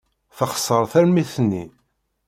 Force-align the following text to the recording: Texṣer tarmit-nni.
Texṣer 0.37 0.83
tarmit-nni. 0.91 1.63